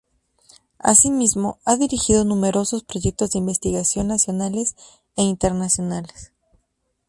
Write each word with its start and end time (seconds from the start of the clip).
Así 0.79 1.11
mismo, 1.11 1.59
ha 1.63 1.75
dirigido 1.75 2.25
numerosos 2.25 2.83
proyectos 2.83 3.29
de 3.29 3.37
investigación 3.37 4.07
nacionales 4.07 4.75
e 5.15 5.21
internacionales. 5.21 6.33